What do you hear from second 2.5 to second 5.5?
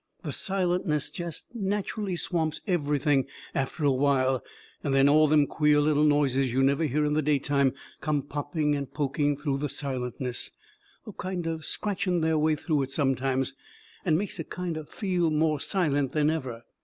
everything after a while, and then all them